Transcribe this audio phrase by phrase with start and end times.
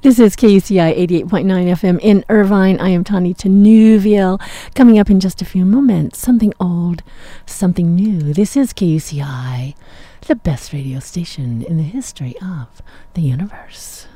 [0.00, 2.78] This is KUCI 88.9 FM in Irvine.
[2.78, 4.40] I am Tani Tinuviel.
[4.76, 7.02] Coming up in just a few moments, something old,
[7.46, 8.32] something new.
[8.32, 9.74] This is KUCI,
[10.28, 12.80] the best radio station in the history of
[13.14, 14.06] the universe.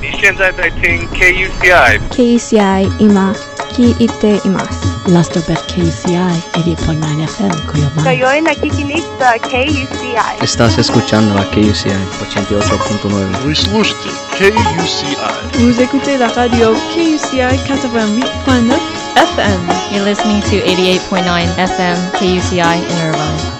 [0.00, 3.34] 你现在在听 KUCI KCI 今
[3.76, 4.96] 聞いています。
[5.10, 6.16] Last of KUCI
[6.52, 8.04] 88.9 FM, Kuyoban.
[8.04, 10.40] Kayo'y nakikinig sa KUCI.
[10.40, 11.92] Estás escuchando a KUCI
[12.24, 13.44] 88.9.
[13.44, 15.16] Вы слушаете KUCI.
[15.60, 18.80] Vous écoutez la radio KUCI 88.9
[19.14, 19.60] FM.
[19.92, 23.59] You're listening to 88.9 FM KUCI in Irvine.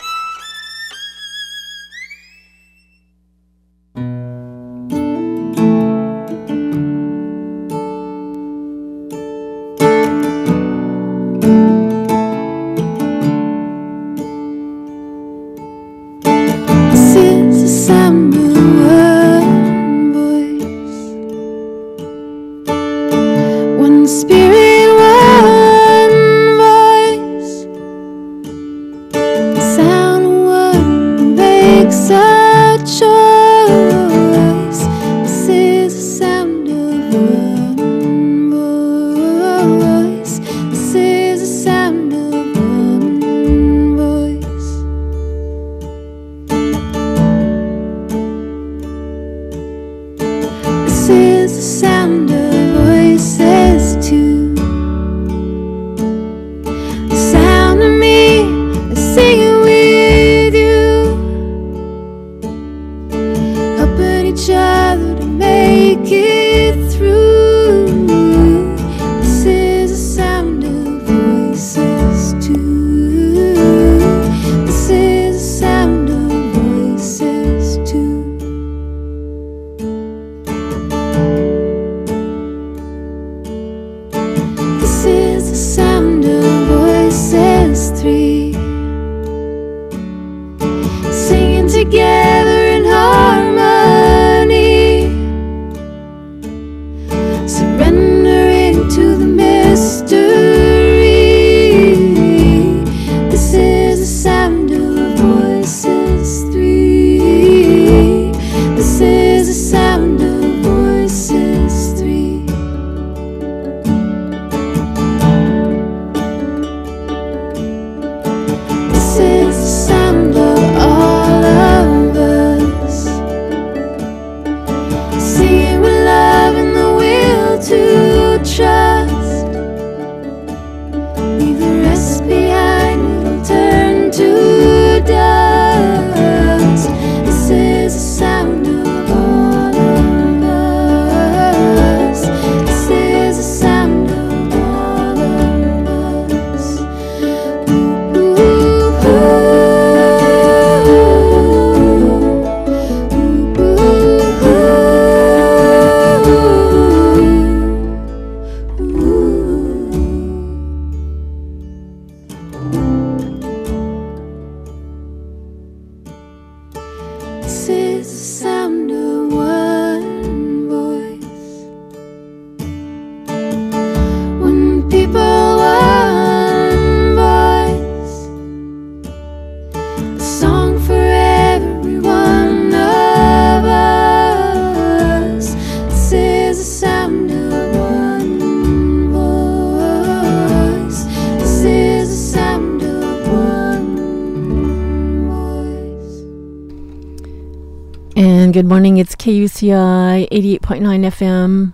[199.21, 201.73] KUCI 88.9 FM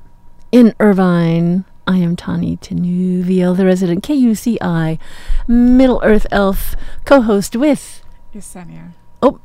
[0.52, 1.64] in Irvine.
[1.88, 5.00] I am Tani Tinuviel, the resident KUCI
[5.48, 8.04] Middle Earth Elf, co host with
[8.36, 8.92] Yesenia,
[9.22, 9.40] Oh,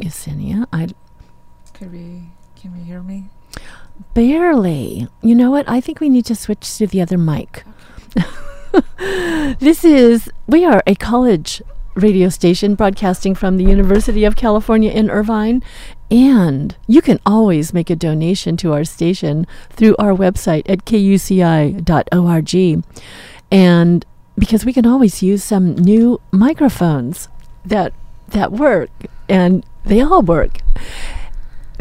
[0.00, 0.66] Yesenia.
[0.72, 0.90] I
[1.74, 3.24] could we can we hear me?
[4.14, 5.08] barely.
[5.20, 5.68] You know what?
[5.68, 7.64] I think we need to switch to the other mic.
[9.58, 11.62] this is, we are a college
[11.98, 15.62] radio station broadcasting from the University of California in Irvine.
[16.10, 21.74] And you can always make a donation to our station through our website at kuci.org.
[23.50, 24.04] and
[24.38, 27.28] because we can always use some new microphones
[27.64, 27.92] that
[28.28, 28.90] that work,
[29.28, 30.58] and they all work.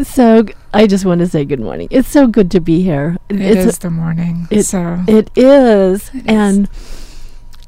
[0.01, 1.87] So I just want to say good morning.
[1.91, 3.17] It's so good to be here.
[3.29, 4.47] It it's is the morning.
[4.49, 6.67] it- so it is, It is.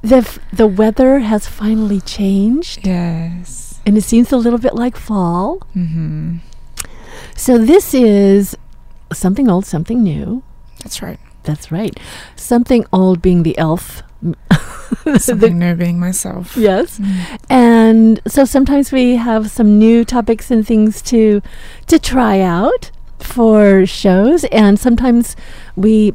[0.02, 3.80] The f- the weather has finally changed, yes.
[3.86, 5.60] and it seems a little bit like fall.
[5.76, 6.38] Mm-hmm.
[7.36, 8.56] So this is
[9.12, 10.44] something old, something new.
[10.84, 11.20] That's right.
[11.44, 11.98] That's right.
[12.36, 14.04] Something old being the elf.
[15.18, 16.58] Something new being myself.
[16.58, 17.00] yes.
[17.00, 17.40] Mm.
[17.50, 21.42] And so sometimes we have some new topics and things to
[21.88, 25.36] to try out for shows and sometimes
[25.76, 26.14] we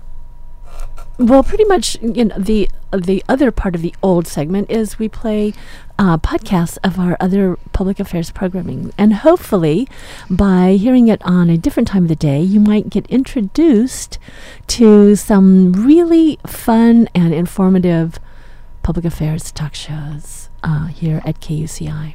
[1.19, 5.09] well pretty much you know the the other part of the old segment is we
[5.09, 5.53] play
[5.99, 9.89] uh, podcasts of our other public affairs programming and hopefully
[10.29, 14.19] by hearing it on a different time of the day you might get introduced
[14.67, 18.19] to some really fun and informative
[18.85, 22.15] public affairs talk shows uh, here at KUCI.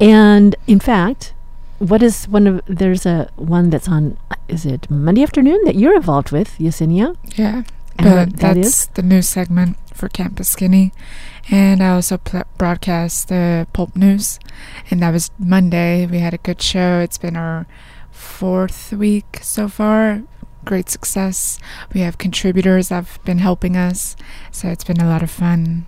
[0.00, 1.32] And in fact,
[1.78, 4.16] what is one of there's a one that's on
[4.48, 7.16] is it Monday afternoon that you're involved with, Yesenia?
[7.36, 7.62] Yeah.
[7.96, 10.92] But uh, that that's the news segment for Campus Skinny.
[11.50, 14.38] And I also pl- broadcast the Pulp News.
[14.90, 16.06] And that was Monday.
[16.06, 17.00] We had a good show.
[17.00, 17.66] It's been our
[18.10, 20.22] fourth week so far.
[20.64, 21.58] Great success.
[21.92, 24.16] We have contributors that have been helping us.
[24.50, 25.86] So it's been a lot of fun.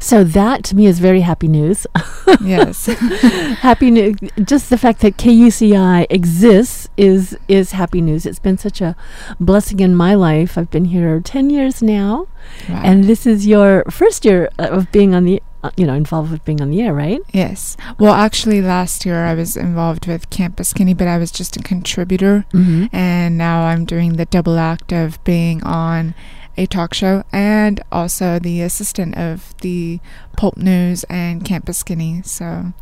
[0.00, 1.86] So that to me is very happy news.
[2.42, 2.86] Yes.
[3.60, 4.16] happy news.
[4.44, 8.26] Just the fact that KUCI exists is is happy news.
[8.26, 8.94] It's been such a
[9.40, 10.58] blessing in my life.
[10.58, 12.28] I've been here ten years now,
[12.68, 16.44] and this is your first year of being on the uh, you know involved with
[16.44, 17.20] being on the air, right?
[17.32, 17.76] yes.
[17.98, 21.60] Well, actually, last year I was involved with Campus Skinny, but I was just a
[21.60, 22.44] contributor.
[22.52, 22.94] Mm-hmm.
[22.94, 26.14] and now I'm doing the double act of being on
[26.58, 30.00] a talk show and also the assistant of the
[30.36, 32.20] Pulp News and Campus Skinny.
[32.22, 32.72] So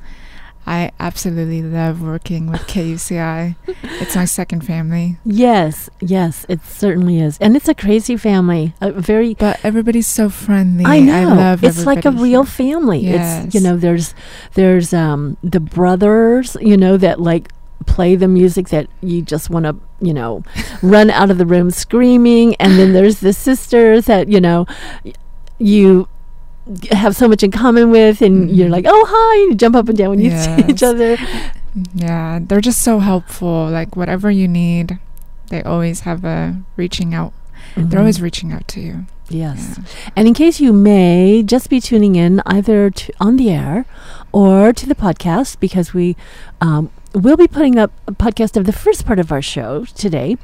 [0.67, 3.55] I absolutely love working with KUCI.
[3.85, 5.19] it's my second family.
[5.25, 8.75] Yes, yes, it certainly is, and it's a crazy family.
[8.81, 10.85] A very But everybody's so friendly.
[10.85, 11.35] I know.
[11.35, 13.07] love it's like a real family.
[13.07, 14.15] It's you know, there's
[14.55, 17.53] there's um the brothers, you know, that like
[17.85, 20.43] play the music that you just want to, you know,
[20.83, 24.67] run out of the room screaming, and then there's the sisters that you know
[25.05, 25.13] y-
[25.59, 26.09] you
[26.91, 28.73] have so much in common with, and you're Mhm.
[28.73, 31.17] like, oh hi, and you jump up and down when you see each other.
[31.95, 33.69] Yeah, they're just so helpful.
[33.71, 34.99] Like whatever you need,
[35.51, 37.33] they always have a reaching out.
[37.77, 39.07] They're always reaching out to you.
[39.29, 39.79] Yes.
[40.17, 43.85] And in case you may just be tuning in either to, on the air
[44.33, 46.17] or to the podcast, because we
[46.61, 46.91] um,
[47.23, 50.37] will be putting up a podcast of the first part of our show today.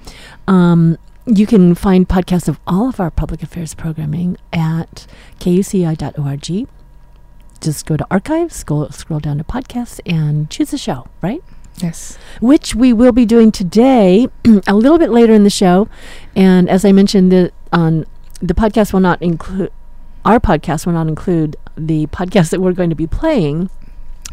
[0.48, 5.06] Um, you can find podcasts of all of our public affairs programming at
[5.38, 6.68] kuci.org.
[7.60, 11.42] Just go to archives, scroll, scroll down to podcasts, and choose a show, right?
[11.78, 12.18] Yes.
[12.40, 14.28] which we will be doing today
[14.66, 15.88] a little bit later in the show.
[16.36, 18.04] And as I mentioned, the on
[18.40, 19.72] the podcast will not include
[20.24, 23.70] our podcast will not include the podcast that we're going to be playing.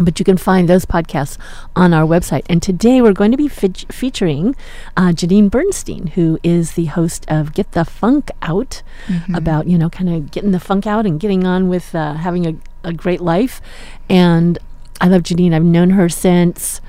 [0.01, 1.37] But you can find those podcasts
[1.75, 2.43] on our website.
[2.49, 4.55] And today we're going to be fe- featuring
[4.95, 9.35] uh, Janine Bernstein, who is the host of Get the Funk Out, Mhm.
[9.35, 12.47] about, you know, kind of getting the funk out and getting on with uh, having
[12.47, 13.61] a, a great life.
[14.09, 14.57] And
[15.01, 15.53] I love Janine.
[15.53, 16.79] I've known her since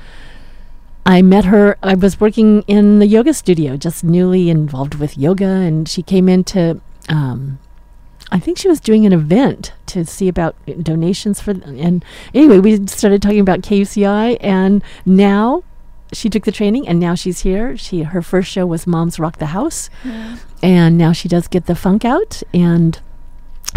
[1.05, 1.76] I met her.
[1.83, 6.29] I was working in the yoga studio, just newly involved with yoga, and she came
[6.29, 6.81] in to.
[7.09, 7.59] Um,
[8.33, 11.51] I think she was doing an event to see about donations for.
[11.51, 15.65] And anyway, we started talking about KUCI, and now
[16.13, 17.77] she took the training, and now she's here.
[17.77, 19.91] She her first show was Moms Rock the House,
[20.63, 23.01] and now she does get the funk out, and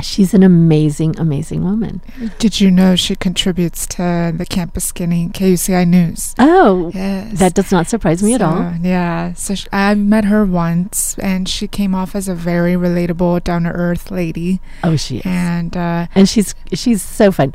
[0.02, 2.02] she's an amazing, amazing woman.
[2.40, 6.34] Did you know she contributes to the Campus Skinny KUCI News?
[6.40, 7.40] Oh, Yes.
[7.40, 8.74] that does not surprise me at all.
[8.82, 9.34] Yeah.
[9.34, 13.64] So sh- I met her once, and she came off as a very relatable, down
[13.64, 14.60] to earth lady.
[14.84, 15.26] Oh, she is.
[15.26, 17.54] And uh, and she's she's so fun.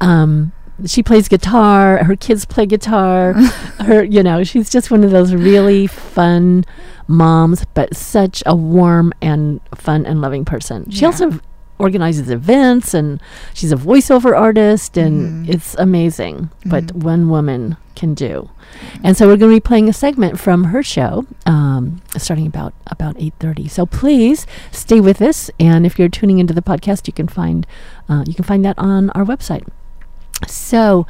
[0.00, 0.52] Um,
[0.86, 2.04] she plays guitar.
[2.04, 3.32] Her kids play guitar.
[3.80, 6.64] her, you know, she's just one of those really fun
[7.08, 10.88] moms, but such a warm and fun and loving person.
[10.90, 11.06] She Yeah.
[11.08, 11.40] also
[11.78, 13.20] organizes events, and
[13.54, 15.54] she's a voiceover artist, and Mhm.
[15.54, 17.02] it's amazing what Mhm.
[17.02, 18.48] one woman can do.
[19.02, 22.74] And so we're going to be playing a segment from her show, um, starting about
[22.86, 23.66] about eight thirty.
[23.68, 27.66] So please stay with us, and if you're tuning into the podcast, you can find
[28.08, 29.66] uh, you can find that on our website.
[30.46, 31.06] So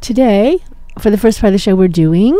[0.00, 0.58] today,
[0.98, 2.38] for the first part of the show, we're doing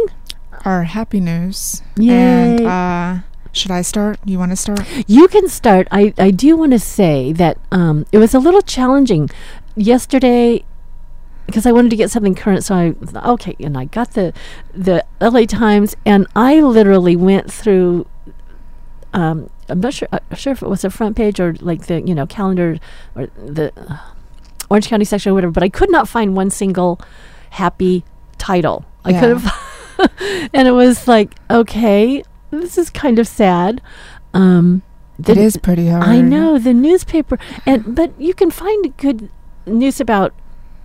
[0.64, 1.82] our happy news.
[1.96, 2.14] Yay.
[2.14, 3.22] And uh,
[3.58, 4.20] Should I start?
[4.24, 4.80] You want to start?
[5.08, 5.88] You can start.
[5.90, 9.28] I, I do want to say that um, it was a little challenging
[9.74, 10.64] yesterday
[11.46, 12.62] because I wanted to get something current.
[12.64, 12.94] So I
[13.30, 14.32] okay, and I got the
[14.72, 18.06] the LA Times, and I literally went through.
[19.12, 22.00] Um, I'm not sure uh, sure if it was the front page or like the
[22.02, 22.78] you know calendar
[23.16, 23.98] or the uh,
[24.70, 27.00] Orange County section or whatever, but I could not find one single
[27.50, 28.04] happy
[28.36, 28.84] title.
[29.04, 33.80] I could have, and it was like, okay, this is kind of sad.
[34.34, 34.82] Um,
[35.26, 36.04] It is pretty hard.
[36.04, 39.28] I know the newspaper, and but you can find good
[39.66, 40.32] news about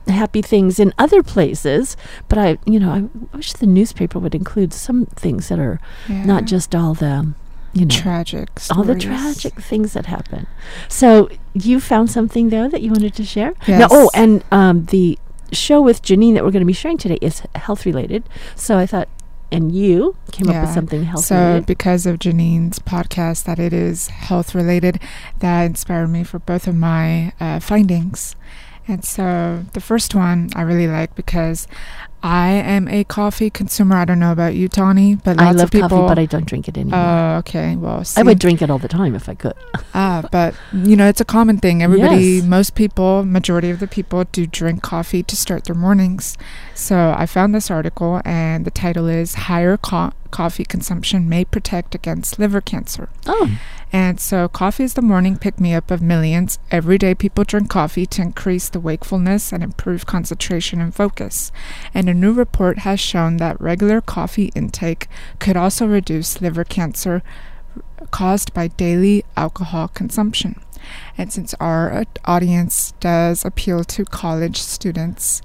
[0.08, 1.96] happy things in other places.
[2.28, 5.80] But I, you know, I wish the newspaper would include some things that are
[6.10, 6.26] Yeah.
[6.26, 7.34] not just all the,
[7.74, 8.50] you know, tragic.
[8.76, 10.48] all the tragic things that happen.
[10.90, 13.54] So you found something though that you wanted to share?
[13.68, 13.90] No, Yes.
[13.94, 15.18] oh, and um, the
[15.54, 18.24] show with Janine that we're going to be sharing today is health related.
[18.56, 19.08] So I thought,
[19.54, 21.66] and you came up with something health So, related.
[21.68, 25.00] because of Janine's podcast, that it is health related,
[25.40, 28.36] that inspired me for both of my uh, findings.
[28.88, 31.68] And so, the first one I really like because
[32.26, 33.98] I am a coffee consumer.
[33.98, 35.90] I don't know about you, Tani, but lots I love of people.
[35.90, 36.98] coffee, but I don't drink it anymore.
[37.00, 37.76] Oh, okay.
[37.76, 39.54] Well, I would drink it all the time if I could.
[39.94, 41.84] Ah, but you know, it's a common thing.
[41.84, 42.46] Everybody, Yes.
[42.46, 46.38] most people, majority of the people do drink coffee to start their mornings.
[46.74, 51.94] So I found this article, and the title is Higher co- Coffee Consumption May Protect
[51.94, 53.08] Against Liver Cancer.
[53.28, 53.56] Oh,
[53.92, 56.58] And so, coffee is the morning pick me up of millions.
[56.72, 61.52] Every day, people drink coffee to increase the wakefulness and improve concentration and focus.
[61.94, 67.22] And a new report has shown that regular coffee intake could also reduce liver cancer
[68.10, 70.60] caused by daily alcohol consumption.
[71.16, 75.44] And since our audience does appeal to college students,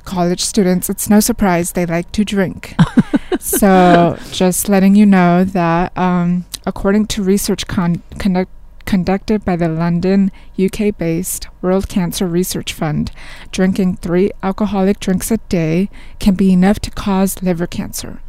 [0.00, 2.74] college students, it's no surprise they like to drink.
[3.40, 8.50] so, just letting you know that um, according to research con- conduct-
[8.86, 13.10] conducted by the London, UK based World Cancer Research Fund,
[13.50, 18.20] drinking three alcoholic drinks a day can be enough to cause liver cancer.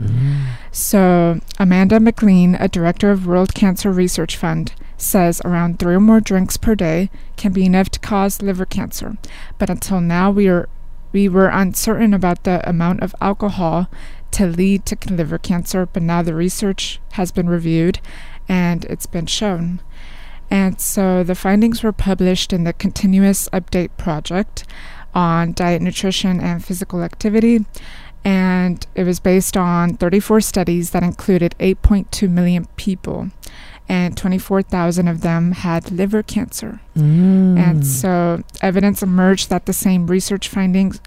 [0.72, 6.20] So, Amanda McLean, a director of World Cancer Research Fund, says around three or more
[6.20, 9.16] drinks per day can be enough to cause liver cancer.
[9.60, 10.68] But until now, we are
[11.12, 13.90] we were uncertain about the amount of alcohol
[14.32, 18.00] to lead to liver cancer, but now the research has been reviewed
[18.48, 19.82] and it's been shown.
[20.50, 24.66] And so the findings were published in the Continuous Update Project
[25.14, 27.66] on diet, nutrition, and physical activity.
[28.24, 33.30] And it was based on 34 studies that included 8.2 million people,
[33.90, 36.82] and 24,000 of them had liver cancer.
[36.96, 37.58] Mm.
[37.58, 41.00] And so evidence emerged that the same research findings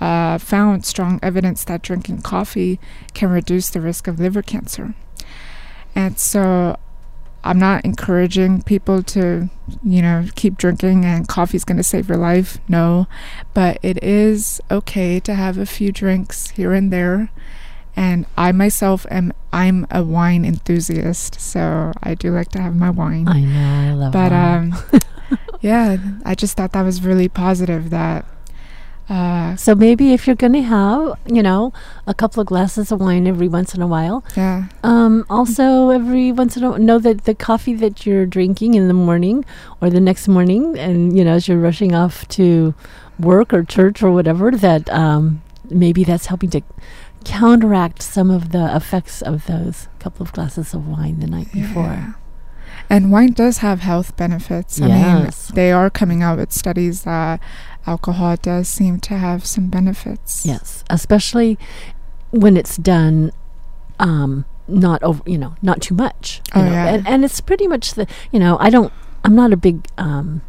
[0.00, 2.80] uh, found strong evidence that drinking coffee
[3.14, 4.94] can reduce the risk of liver cancer.
[5.94, 6.76] And so
[7.44, 9.50] I'm not encouraging people to,
[9.82, 12.58] you know, keep drinking and coffee's going to save your life.
[12.68, 13.06] No,
[13.52, 17.30] but it is okay to have a few drinks here and there.
[17.96, 22.90] And I myself am I'm a wine enthusiast, so I do like to have my
[22.90, 23.28] wine.
[23.28, 24.72] I know, I love But wine.
[24.72, 25.00] um
[25.60, 28.24] yeah, I just thought that was really positive that
[29.08, 31.72] uh So maybe if you're going to have, you know,
[32.06, 34.64] a couple of glasses of wine every once in a while, yeah.
[34.82, 38.88] um, also every once in a while, know that the coffee that you're drinking in
[38.88, 39.44] the morning
[39.80, 42.74] or the next morning, and you know, as you're rushing off to
[43.20, 46.62] work or church or whatever, that um, maybe that's helping to
[47.24, 52.16] counteract some of the effects of those couple of glasses of wine the night before.
[52.90, 54.80] And wine does have health benefits.
[54.80, 55.50] I Yes.
[55.50, 57.40] mean, they are coming out with studies that
[57.86, 60.44] alcohol does seem to have some benefits.
[60.44, 61.58] Yes, especially
[62.30, 63.30] when it's done
[64.00, 66.40] um not over, you know, not too much.
[66.54, 66.72] you Oh, know.
[66.72, 66.86] yeah.
[66.94, 68.92] And and it's pretty much the, you know, I don't
[69.24, 70.42] I'm not a big um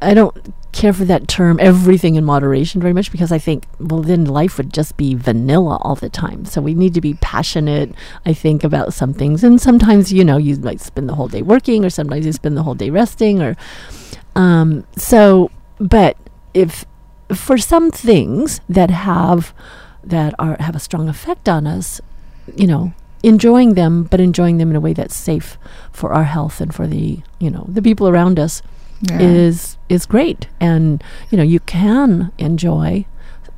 [0.00, 4.02] I- don't care for that term everything in moderation very much because I think well
[4.02, 6.44] then life would just be vanilla all the time.
[6.44, 7.92] So we need to be passionate
[8.24, 11.42] I think about some things and sometimes you know you might spend the whole day
[11.42, 13.56] working or sometimes you spend the whole day resting or
[14.36, 16.16] um so but
[16.54, 16.84] if
[17.34, 19.52] for some things that have
[20.04, 22.00] that are have a strong effect on us,
[22.56, 22.92] you know,
[23.22, 25.58] enjoying them, but enjoying them in a way that's safe
[25.92, 28.62] for our health and for the you know the people around us
[29.02, 29.20] Yeah.
[29.20, 30.48] is is great.
[30.60, 33.06] And you know, you can enjoy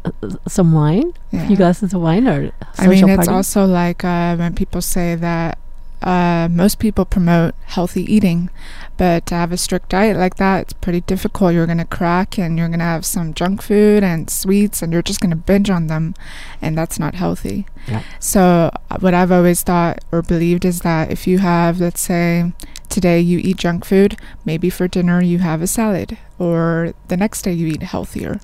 [0.05, 0.11] uh,
[0.49, 3.31] some wine, a few glasses of wine, or I mean, it's party.
[3.31, 5.59] also like uh, when people say that
[6.03, 8.51] uh, most people promote healthy eating,
[8.97, 11.55] but to have a strict diet like that, it's pretty difficult.
[11.55, 15.21] You're gonna crack, and you're gonna have some junk food and sweets, and you're just
[15.21, 16.15] gonna binge on them,
[16.61, 17.67] and that's not healthy.
[17.87, 18.03] Yeah.
[18.19, 22.53] So, uh, what I've always thought or believed is that if you have, let's say,
[22.93, 27.43] today you eat junk food, maybe for dinner you have a salad, or the next
[27.43, 28.41] day you eat healthier.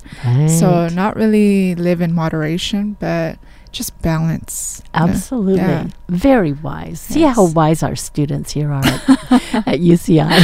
[0.49, 3.39] So, not really live in moderation, but
[3.73, 4.83] just balance.
[4.95, 5.07] you know?
[5.09, 5.57] Absolutely.
[5.61, 5.89] Yeah.
[6.09, 7.01] Very wise.
[7.01, 9.09] See how wise our students here are at,
[9.67, 10.39] at UCI.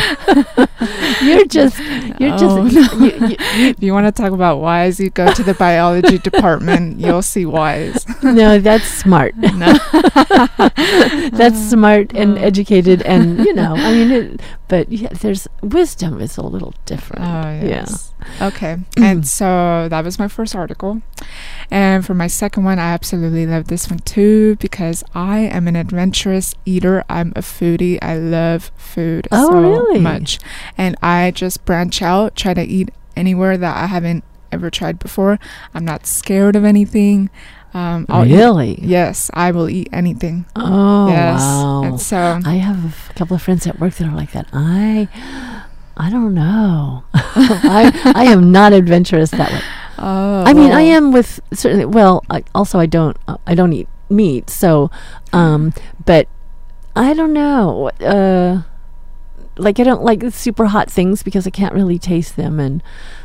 [1.23, 1.79] you're just,
[2.21, 3.37] you're Oh, just, you, you,
[3.71, 7.01] if you want to talk about wise, you go to the biology department.
[7.01, 8.05] You'll see wise.
[8.23, 9.35] no, that's smart.
[11.33, 12.43] that's smart and mm.
[12.43, 17.25] educated, and you know, I mean, it, but yeah, there's wisdom is a little different.
[17.25, 17.87] Oh, Yeah.
[18.41, 18.79] Okay.
[18.97, 21.03] and so that was my first article.
[21.71, 25.77] And for my second one, I absolutely love this one too because I am an
[25.77, 27.05] adventurous eater.
[27.09, 27.99] I'm a foodie.
[28.03, 30.01] I love food Oh, so really?
[30.01, 30.39] much.
[30.77, 35.39] And I just branch out, try to eat anywhere that I haven't ever tried before.
[35.75, 37.31] I'm not scared of anything.
[37.73, 38.79] Um, I'll eat- Really?
[38.81, 40.45] yes, I will eat anything.
[40.55, 41.41] Oh, yes.
[41.41, 41.83] wow.
[41.83, 44.47] And so I have a couple of friends at work that are like that.
[44.53, 45.09] I,
[45.97, 47.05] I don't know.
[47.15, 49.61] I, I am not adventurous that way.
[49.99, 51.85] Oh, I mean, I am with certainly.
[51.85, 53.17] Well, I, also I don't.
[53.29, 54.51] Uh, I don't eat meat.
[54.51, 54.91] So,
[55.33, 55.73] um,
[56.05, 56.29] but
[56.97, 57.91] I don't know.
[58.01, 58.63] Uh,
[59.57, 62.83] like I don't like super hot things because I can't really taste them, and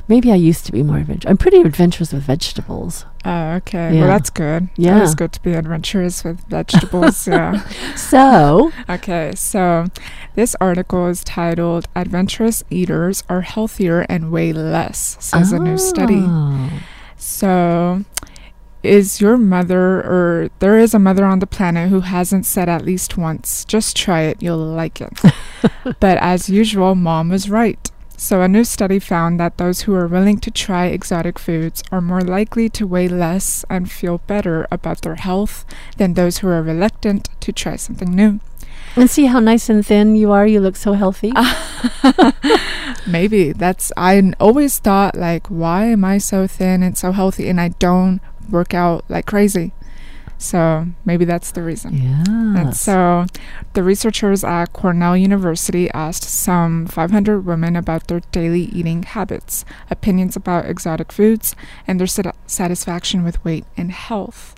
[0.08, 1.30] maybe I used to be more adventurous.
[1.30, 3.06] I'm pretty adventurous with vegetables.
[3.26, 3.94] Oh, okay.
[3.94, 4.00] Yeah.
[4.02, 4.70] Well, that's good.
[4.78, 5.04] Yeah.
[5.04, 7.28] it's good to be adventurous with vegetables.
[7.28, 7.62] yeah.
[7.96, 9.88] So, Okay, so
[10.36, 16.22] this article is titled Adventurous Eaters Are Healthier and Weigh Less, says a new study.
[16.26, 16.70] Oh.
[17.18, 18.06] So,
[18.84, 22.86] is your mother, or there is a mother on the planet who hasn't said at
[22.86, 25.20] least once, just try it, you'll like it.
[26.00, 27.92] but as usual, mom was right.
[28.20, 32.02] So, a new study found that those who are willing to try exotic foods are
[32.02, 35.64] more likely to weigh less and feel better about their health
[35.96, 38.42] than those who are reluctant to try something new.
[38.98, 40.46] and see how nice and thin you are.
[40.46, 41.32] You look so healthy.
[43.08, 47.62] Maybe that's I always thought like why am I so thin and so healthy and
[47.62, 48.20] I don't
[48.52, 49.74] work out like crazy.
[50.42, 51.94] So maybe that's the reason.
[52.58, 53.26] And so
[53.74, 60.38] the researchers at Cornell University asked some 500 women about their daily eating habits, opinions
[60.38, 64.56] about exotic foods, and their sat- satisfaction with weight and health.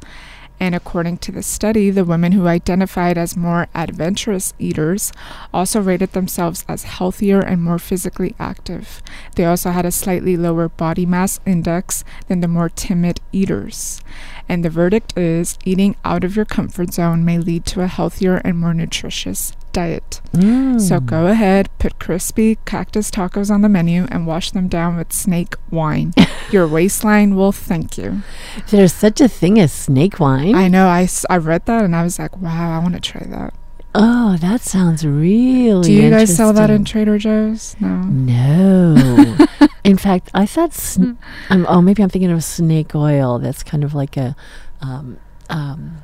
[0.62, 5.12] And according to the study, the women who identified as more adventurous eaters
[5.52, 9.02] also rated themselves as healthier and more physically active.
[9.36, 14.02] They also had a slightly lower body mass index than the more timid eaters.
[14.48, 18.36] And the verdict is eating out of your comfort zone may lead to a healthier
[18.46, 20.22] and more nutritious diet.
[20.34, 21.06] So Mm.
[21.06, 25.56] go ahead, put crispy cactus tacos on the menu, and wash them down with snake
[25.70, 26.14] wine.
[26.52, 28.22] Your waistline will thank you.
[28.70, 30.56] There's such a thing as snake wine.
[30.56, 30.88] I know.
[30.88, 33.54] I, I read that and I was like, wow, I want to try that.
[33.94, 35.84] oh, that sounds really.
[35.84, 36.86] Do you guys sell that in.
[36.86, 37.76] Trader Joe's?
[37.82, 38.04] No.
[38.04, 39.38] No.
[39.84, 40.74] in fact, I thought.
[40.74, 41.18] Sn-
[41.50, 43.38] um, oh, maybe I'm thinking of snake oil.
[43.40, 44.36] That's kind of like a.
[44.82, 45.18] Um,
[45.50, 45.98] um,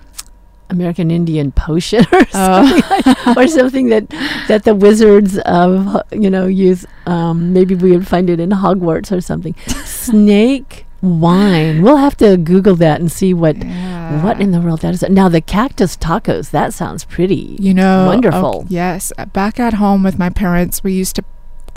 [0.70, 4.10] American Indian potion or something, like- or something that
[4.48, 6.86] that the wizards of you know use.
[7.06, 9.56] Um, maybe we would find it in Hogwarts or something.
[9.86, 11.82] Snake wine.
[11.82, 14.24] We'll have to Google that and see what Yeah.
[14.24, 15.04] what in the world that is.
[15.04, 16.52] Now the cactus tacos.
[16.52, 17.56] That sounds pretty.
[17.60, 18.62] You know, wonderful.
[18.62, 19.12] ok- yes.
[19.34, 21.24] Back at home with my parents, we used to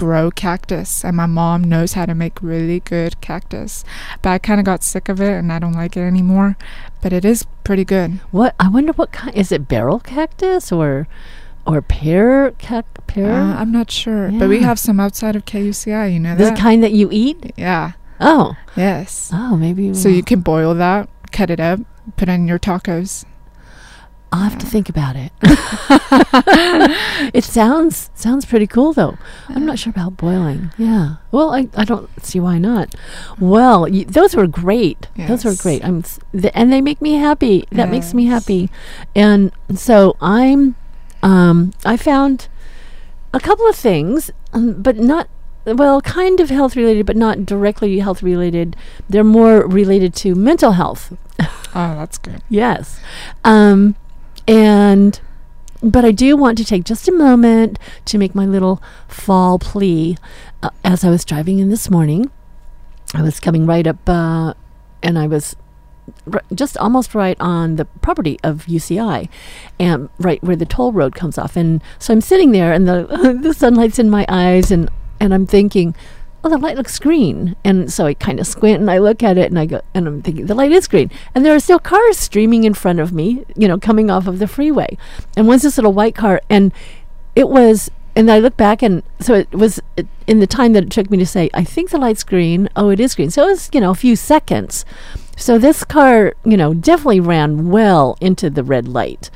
[0.00, 3.84] grow cactus, and my mom knows how to make really good cactus.
[4.22, 6.56] But I kind of got sick of it, and I don't like it anymore.
[7.02, 8.20] But it is pretty good.
[8.30, 9.68] What I wonder what kind is it?
[9.68, 11.06] Barrel cactus or
[11.66, 13.30] or pear cac pear?
[13.30, 16.12] Uh, I'm not sure, but we have some outside of KUCI.
[16.14, 16.58] You know the that?
[16.58, 17.52] kind that you eat?
[17.58, 17.92] yeah.
[18.22, 19.30] Oh, Yes.
[19.32, 19.92] oh, maybe.
[19.94, 21.80] So you can boil that, cut it up,
[22.16, 23.24] put in your tacos.
[24.32, 25.32] I'll have to think about it.
[27.34, 29.18] it sounds sounds pretty cool though.
[29.48, 30.70] I'm not sure about boiling.
[30.78, 31.16] Yeah.
[31.32, 32.94] Well, I, I don't see why not.
[33.38, 35.08] Well, y- those were great.
[35.16, 35.84] Those were great.
[35.84, 37.64] I'm s- th- and they make me happy.
[37.72, 38.70] That makes me happy.
[39.14, 40.76] And so I'm
[41.22, 42.48] um I found
[43.34, 45.28] a couple of things, um, but not
[45.66, 48.76] well, kind of health related, but not directly health related.
[49.08, 51.16] They're more related to mental health.
[51.74, 52.42] Oh, that's good.
[52.48, 52.98] Yes.
[53.44, 53.94] Um,
[54.50, 55.20] and,
[55.80, 60.16] but I do want to take just a moment to make my little fall plea.
[60.62, 62.30] Uh, as I was driving in this morning,
[63.14, 64.54] I was coming right up, uh,
[65.02, 65.54] and I was
[66.32, 69.28] r- just almost right on the property of UCI,
[69.78, 71.56] and right where the toll road comes off.
[71.56, 75.46] And so I'm sitting there, and the the sunlight's in my eyes, and and I'm
[75.46, 75.94] thinking.
[76.42, 79.36] Oh, the light looks green, and so I kind of squint and I look at
[79.36, 81.78] it, and I go, and I'm thinking the light is green, and there are still
[81.78, 84.96] cars streaming in front of me, you know, coming off of the freeway,
[85.36, 86.72] and one's this little white car, and
[87.36, 89.80] it was and I look back and so it was
[90.26, 92.68] in the time that it took me to say I think the light's green.
[92.74, 93.30] Oh it is green.
[93.30, 94.84] So it was you know a few seconds.
[95.36, 99.30] So this car you know definitely ran well into the red light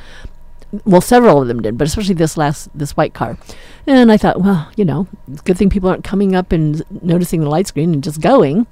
[0.85, 3.39] well several of them did but especially this last this white car.
[3.87, 5.07] And I thought well you know
[5.45, 8.67] good thing people aren't coming up and noticing the light screen and just going.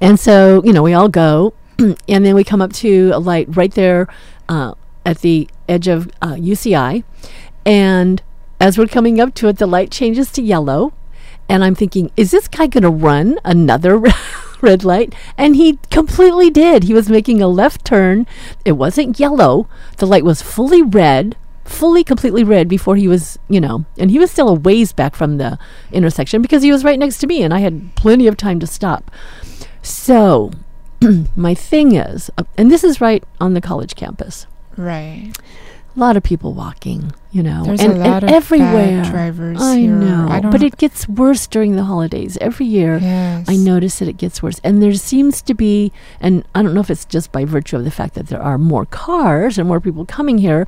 [0.00, 3.46] And so you know we all go and then we come up to a light
[3.56, 4.08] right there
[4.48, 7.04] uh, at the edge of uh, UCI
[7.66, 8.22] and
[8.60, 10.92] as we're coming up to it, the light changes to yellow.
[11.48, 13.98] And I'm thinking, is this guy going to run another
[14.64, 15.14] red light?
[15.38, 16.84] And he completely did.
[16.84, 18.26] He was making a left turn.
[18.64, 21.36] It wasn't yellow, the light was fully red.
[21.64, 25.14] Fully, completely red before he was, you know, and he was still a ways back
[25.14, 25.58] from the
[25.92, 28.66] intersection because he was right next to me and I had plenty of time to
[28.66, 29.10] stop.
[29.80, 30.50] So,
[31.36, 34.46] my thing is, uh, and this is right on the college campus.
[34.76, 35.32] Right.
[35.96, 39.04] A lot of people walking, you know, There's and, and everywhere.
[39.04, 39.92] drivers I here.
[39.94, 42.36] know, I but it gets worse during the holidays.
[42.40, 43.48] Every year, Yes.
[43.48, 46.80] I notice that it gets worse, and there seems to be, and I don't know
[46.80, 49.78] if it's just by virtue of the fact that there are more cars and more
[49.78, 50.66] people coming here,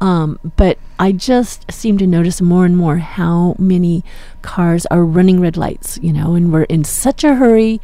[0.00, 4.04] um, but I just seem to notice more and more how many
[4.42, 7.80] cars are running red lights, you know, and we're in such a hurry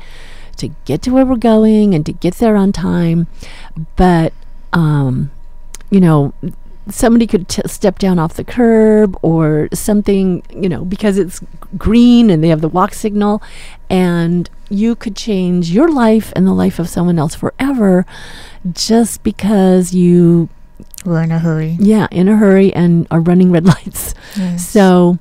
[0.59, 3.27] to get to where we're going and to get there on time,
[3.97, 4.33] but
[4.73, 5.33] um,
[5.91, 6.33] you know,
[6.91, 11.41] somebody could t- step down off the curb or something, you know, because it's
[11.79, 13.43] green and they have the walk signal,
[13.89, 18.05] and you could change your life and the life of someone else forever
[18.73, 20.49] just because you,
[21.05, 21.77] We're in a hurry.
[21.81, 24.15] yeah, in a hurry and are running red lights.
[24.37, 24.67] Yes.
[24.69, 25.19] So,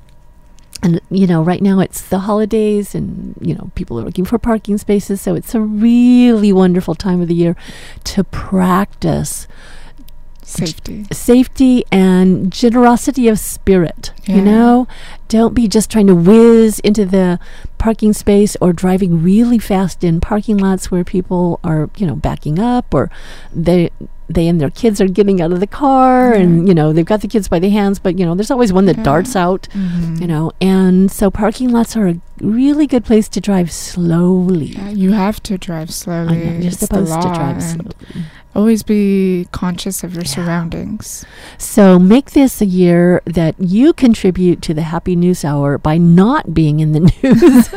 [0.82, 4.38] and you know, right now it's the holidays, and you know, people are looking for
[4.38, 5.22] parking spaces.
[5.22, 7.56] So it's a really wonderful time of the year
[8.06, 9.48] to practice
[10.46, 11.06] Safety.
[11.12, 14.12] safety and generosity of spirit.
[14.26, 14.88] You know,
[15.28, 17.40] don't be just trying to whiz into the
[17.78, 22.60] parking space or driving really fast in parking lots where people are, you know, backing
[22.60, 23.10] up or
[23.54, 23.90] they
[24.30, 27.20] they and their kids are getting out of the car and you know they've got
[27.20, 29.04] the kids by the hands but you know there's always one that Yeah.
[29.04, 30.22] darts out Mhm.
[30.22, 34.90] you know and so parking lots are a really good place to drive slowly Yeah,
[34.90, 36.38] you have to drive slowly.
[36.38, 37.92] know, you're It's the supposed to drive slowly
[38.56, 41.26] Always be conscious of your surroundings.
[41.58, 46.54] So make this a year that you contribute to the Happy News Hour by not
[46.54, 47.68] being in the news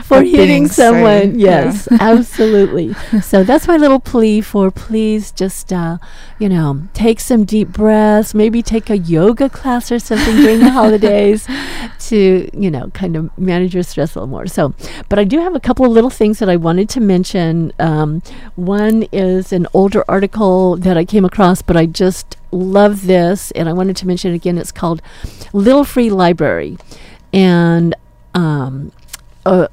[0.06, 1.38] for hitting someone.
[1.38, 1.64] yeah.
[1.64, 2.92] Yes, absolutely.
[3.22, 5.96] So that's my little plea for please just, uh,
[6.38, 10.70] you know, take some deep breaths, maybe take a yoga class or something during the
[10.70, 11.46] holidays
[12.00, 14.46] to, you know, kind of manage your stress a little more.
[14.46, 14.74] So,
[15.08, 17.72] but I do have a couple of little things that I wanted to mention.
[17.78, 18.22] Um,
[18.56, 23.68] one is an older article that I came across, but I just love this, and
[23.68, 24.58] I wanted to mention it again.
[24.58, 25.02] It's called
[25.52, 26.78] Little Free Library,
[27.32, 27.94] and
[28.32, 28.90] um,
[29.44, 29.68] uh,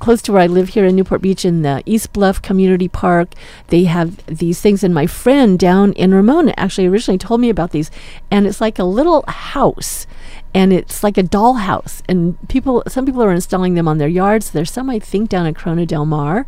[0.00, 3.32] close to where I live here in Newport Beach in the East Bluff Community Park.
[3.68, 7.70] They have these things, and my friend down in Ramona actually originally told me about
[7.70, 7.90] these,
[8.30, 10.06] and it's like a little house.
[10.56, 12.84] And it's like a doll house, and people.
[12.86, 14.50] Some people are installing them on their yards.
[14.50, 16.46] There's some, I think, down in Corona Del Mar,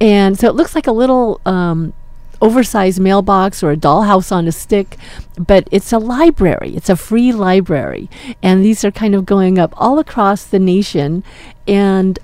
[0.00, 1.92] and so it looks like a little um,
[2.40, 4.96] oversized mailbox or a dollhouse on a stick,
[5.38, 6.74] but it's a library.
[6.76, 8.08] It's a free library.
[8.42, 11.24] And these are kind of going up all across the nation.
[11.66, 12.18] And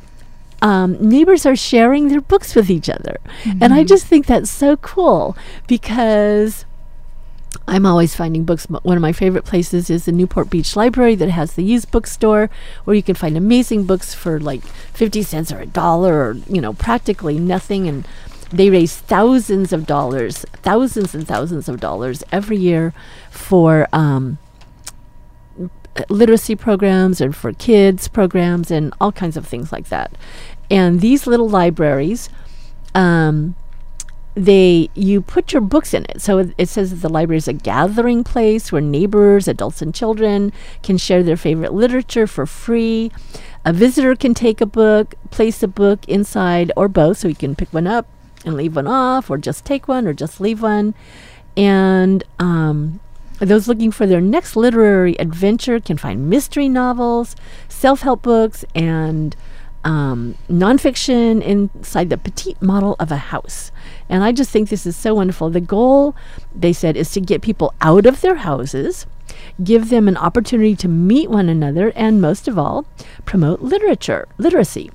[0.63, 3.19] um, neighbors are sharing their books with each other.
[3.61, 6.65] And I just think that's so cool because.
[7.67, 8.67] I'm always finding books.
[8.67, 12.51] One of my favorite places is the Newport Beach Library that has the used bookstore
[12.85, 16.61] where you can find amazing books for like 50 cents or a dollar or, you
[16.61, 17.89] know, practically nothing.
[17.89, 18.07] And
[18.55, 22.95] they raise thousands of dollars, thousands and thousands of dollars every year
[23.31, 24.39] for um,
[26.09, 30.13] literacy programs and for kids programs and all kinds of things like that.
[30.71, 32.31] And these little libraries,
[32.95, 33.57] um,
[34.37, 36.21] they you put your books in it.
[36.21, 40.53] So it, says that the library is a gathering place where neighbors, adults, and children
[40.83, 43.11] can share their favorite literature for free.
[43.65, 47.57] A visitor can take a book, place a book inside, or both, so you can
[47.57, 48.07] pick one up
[48.45, 50.95] and leave one off, or just take one, or just leave one.
[51.57, 53.01] And um,
[53.39, 57.37] those looking for their next literary adventure can find mystery novels,
[57.69, 59.37] self help books, and
[59.85, 63.71] um, nonfiction inside the petite model of a house.
[64.09, 65.51] And I just think this is so wonderful.
[65.51, 66.17] The goal,
[66.55, 69.07] they said, is to get people out of their houses,
[69.63, 72.87] give them an opportunity to meet one another, and most of all,
[73.25, 74.91] promote literature, literacy.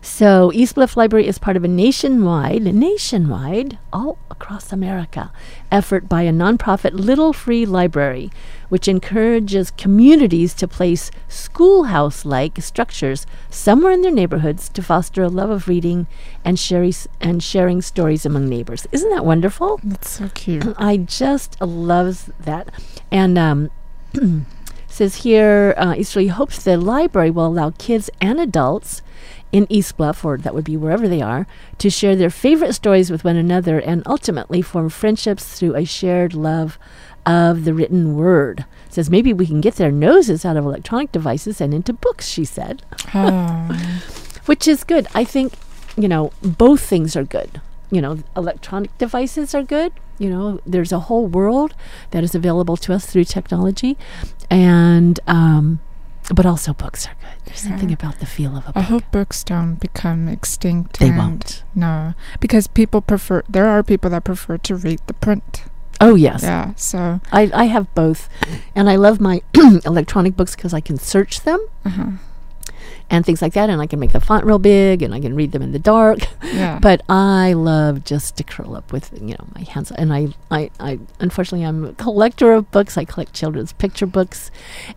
[0.00, 5.32] So, East Bluff Library is part of a nationwide, nationwide, all across America,
[5.72, 8.30] effort by a nonprofit Little Free Library,
[8.68, 15.28] which encourages communities to place schoolhouse like structures somewhere in their neighborhoods to foster a
[15.28, 16.06] love of reading
[16.44, 18.86] and, shari- and sharing stories among neighbors.
[18.92, 19.80] Isn't that wonderful?
[19.82, 20.74] That's so cute.
[20.78, 22.68] I just loves that.
[23.10, 23.70] And um,
[24.86, 29.02] says here, uh, Easterly hopes the library will allow kids and adults
[29.52, 31.46] in East Bluff, or that would be wherever they are,
[31.78, 36.34] to share their favorite stories with one another and ultimately form friendships through a shared
[36.34, 36.78] love
[37.24, 38.64] of the written word.
[38.88, 42.44] Says maybe we can get their noses out of electronic devices and into books, she
[42.44, 42.82] said.
[43.14, 44.00] Oh.
[44.46, 45.06] Which is good.
[45.14, 45.52] I think,
[45.96, 47.60] you know, both things are good.
[47.90, 49.92] You know, electronic devices are good.
[50.18, 51.74] You know, there's a whole world
[52.10, 53.96] that is available to us through technology.
[54.50, 55.80] And, um,
[56.34, 57.44] but also books are good.
[57.46, 58.76] There's something about the feel of a book.
[58.76, 60.98] I hope books don't become extinct.
[60.98, 61.62] They won't.
[61.74, 63.42] No, because people prefer.
[63.48, 65.64] There are people that prefer to read the print.
[66.00, 66.74] Oh yes, Yeah.
[66.76, 67.20] So.
[67.32, 68.28] I, I have both,
[68.74, 69.42] and I love my
[69.84, 72.10] electronic books because I can search them Uh-huh.
[73.10, 75.34] And things like that, and I can make the font real big, and I can
[75.34, 76.20] read them in the dark.
[76.42, 76.78] Yeah.
[76.88, 80.70] But I love just to curl up with you know my hands, and I, I,
[80.78, 82.96] I unfortunately I'm a collector of books.
[82.96, 84.50] I collect children's picture books,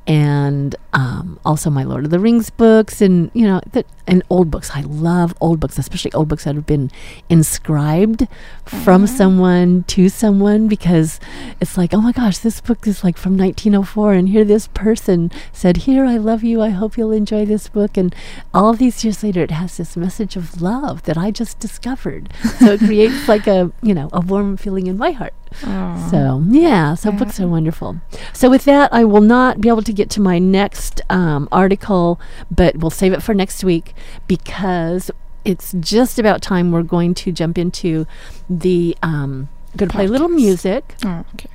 [0.05, 4.51] and um, also my Lord of the Rings books, and you know that and old
[4.51, 4.69] books.
[4.75, 6.91] I love old books, especially old books that have been
[7.29, 8.27] inscribed
[8.65, 9.15] from mm-hmm.
[9.15, 11.19] someone to someone because
[11.61, 15.31] it's like, oh my gosh, this book is like from 1904, and here this person
[15.53, 16.61] said, "Here, I love you.
[16.61, 18.13] I hope you'll enjoy this book." And
[18.53, 22.33] all these years later, it has this message of love that I just discovered.
[22.59, 25.33] So it creates like a you know a warm feeling in my heart.
[25.65, 26.07] Oh.
[26.09, 27.97] So yeah, so books are wonderful.
[28.33, 32.19] So with that, I will not be able to get to my next um, article,
[32.49, 33.93] but we'll save it for next week
[34.27, 35.11] because
[35.43, 36.71] it's just about time.
[36.71, 38.05] We're going to jump into
[38.49, 40.95] the um, going to play a little music.
[41.05, 41.49] Oh, okay.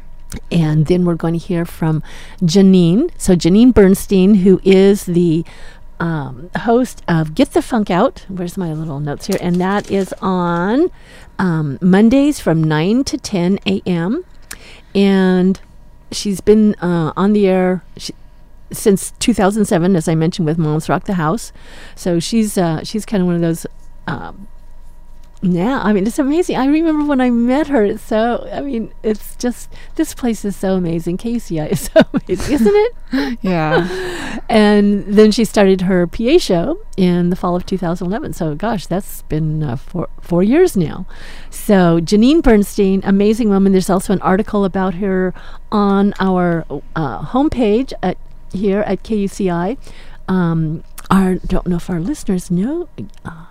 [0.50, 2.02] And then we're going to hear from
[2.42, 3.10] Janine.
[3.16, 5.44] So, Janine Bernstein, who is the
[6.00, 8.24] um, host of Get the Funk Out.
[8.28, 9.38] Where's my little notes here?
[9.40, 10.90] And that is on
[11.38, 14.24] um, Mondays from 9 to 10 a.m.
[14.94, 15.60] And
[16.12, 17.84] she's been uh, on the air.
[17.96, 18.14] She,
[18.72, 21.52] since 2007, as I mentioned, with Moms Rock the House,
[21.94, 23.64] so she's uh, she's kind of one of those
[24.08, 24.48] um,
[25.42, 26.56] yeah, I mean, it's amazing.
[26.56, 27.84] I remember when I met her.
[27.84, 31.18] It's so, I mean, it's just, this place is so amazing.
[31.18, 32.92] KCI is so amazing, isn't it?
[33.42, 34.40] Yeah.
[34.48, 38.32] and then she started her PA show in the fall of 2011.
[38.32, 41.06] So, gosh, that's been uh, four, four years now.
[41.50, 43.72] So, Janine Bernstein, amazing woman.
[43.72, 45.32] There's also an article about her
[45.70, 46.64] on our
[46.96, 48.18] uh, homepage at
[48.52, 49.76] here at KUCI.
[50.28, 52.88] Um, our, don't know if our listeners know.
[53.24, 53.46] Uh,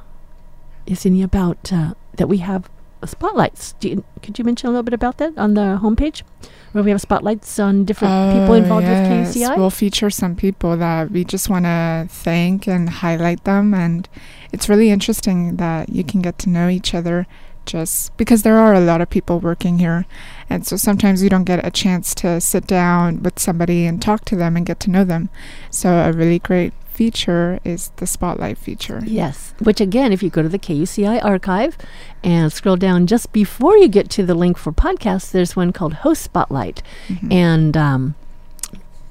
[0.86, 2.69] is any about uh, that we have
[3.04, 3.76] spotlights.
[3.82, 6.24] You, could you mention a little bit about that on the homepage,
[6.71, 9.36] where we have spotlights on different people Oh, involved yes.
[9.36, 9.58] with KCI?
[9.58, 13.74] We'll feature some people that we just want to thank and highlight them.
[13.74, 14.08] And
[14.52, 17.28] it's really interesting that you can get to know each other
[17.65, 20.06] just because there are a lot of people working here.
[20.50, 24.24] And so sometimes you don't get a chance to sit down with somebody and talk
[24.26, 25.30] to them and get to know them.
[25.71, 29.02] So a really great feature is the spotlight feature.
[29.06, 31.78] Yes, which again, if you go to the KUCI archive
[32.24, 35.94] and scroll down just before you get to the link for podcasts, there's one called
[36.06, 36.82] Host Spotlight.
[37.08, 37.32] Mm-hmm.
[37.32, 38.16] And um,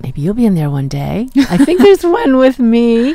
[0.01, 1.29] maybe you'll be in there one day.
[1.37, 3.14] I think there's one with me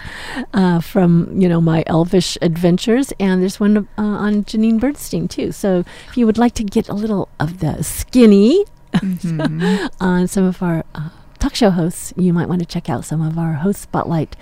[0.54, 3.12] uh, from, you know, my elvish adventures.
[3.20, 5.52] And there's one uh, on Janine Bernstein, too.
[5.52, 9.86] So if you would like to get a little of the skinny Mm-hmm.
[10.04, 11.10] on some of our uh,
[11.50, 14.36] talk show hosts, you might want to check out some of our host spotlight.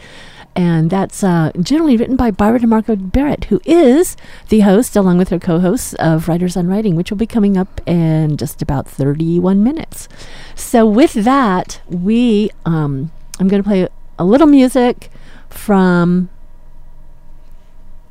[0.56, 4.18] And that's uh, generally written by Barbara DeMarco Barrett, who is
[4.50, 7.56] the host, along with her co hosts, of Writers on Writing, which will be coming
[7.56, 10.10] up in just about 31 minutes.
[10.56, 15.10] So, with that, we, um, I'm going to play a little music
[15.48, 16.30] from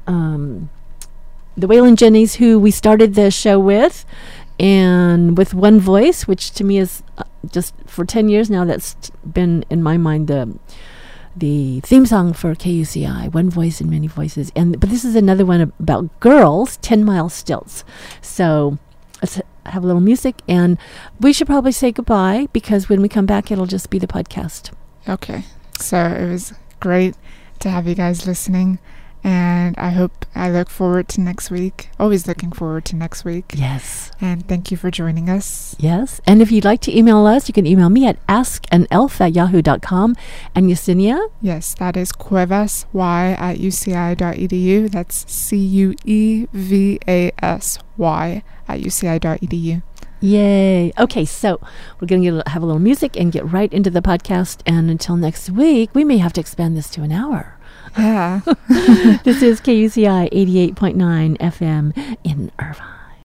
[0.07, 0.71] um,
[1.57, 4.07] the Wailin' Jennys, who we started the show with,
[4.59, 8.65] and with one voice, which to me is uh, just for ten years now.
[8.65, 10.59] that's been in my mind the
[11.37, 14.51] the theme song for KUCI, one voice and many voices.
[14.57, 17.85] And but this is another one about girls, Ten Mile Stilts.
[18.23, 18.79] So
[19.21, 20.79] let's have a little music, and
[21.21, 24.73] we should probably say goodbye because when we come back, it'll just be the podcast.
[25.09, 25.45] Okay.
[25.79, 27.15] So it was great
[27.61, 28.79] to have you guys listening.
[29.27, 31.91] And I hope I look forward to next week.
[31.99, 33.55] Always looking forward to next week.
[33.57, 34.13] Yes.
[34.21, 35.75] And thank you for joining us.
[35.81, 36.21] Yes.
[36.29, 40.15] And if you'd like to email us, you can email me at askanelf at yahoo.com.
[40.55, 41.29] And Yesenia?
[41.41, 44.93] Yes, that is cuevas, y at uci.edu.
[44.93, 49.83] That's C U E V A S Y at uci.edu.
[50.21, 50.93] Yay.
[50.97, 51.61] Okay, so
[52.01, 54.61] we're going to have a little music and get right into the podcast.
[54.67, 57.56] And until next week, we may have to expand this to an hour.
[57.97, 58.41] Yeah.
[59.25, 60.31] this is KUCI
[60.75, 62.96] 88.9 FM in Irvine.